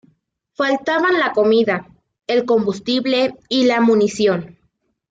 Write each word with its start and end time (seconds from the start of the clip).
Faltaban 0.55 1.19
la 1.19 1.31
comida, 1.31 1.85
el 2.25 2.45
combustible 2.45 3.37
y 3.49 3.65
la 3.65 3.81
munición. 3.81 4.57